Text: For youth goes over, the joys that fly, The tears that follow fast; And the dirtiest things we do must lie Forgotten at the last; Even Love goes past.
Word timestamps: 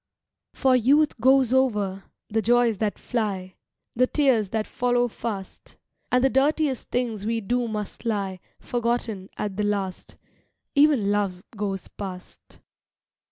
For 0.55 0.75
youth 0.75 1.19
goes 1.21 1.53
over, 1.53 2.05
the 2.27 2.41
joys 2.41 2.79
that 2.79 2.97
fly, 2.97 3.53
The 3.95 4.07
tears 4.07 4.49
that 4.49 4.65
follow 4.65 5.07
fast; 5.07 5.77
And 6.11 6.23
the 6.23 6.29
dirtiest 6.31 6.89
things 6.89 7.23
we 7.23 7.39
do 7.39 7.67
must 7.67 8.03
lie 8.03 8.39
Forgotten 8.59 9.29
at 9.37 9.57
the 9.57 9.63
last; 9.63 10.15
Even 10.73 11.11
Love 11.11 11.43
goes 11.55 11.87
past. 11.87 12.61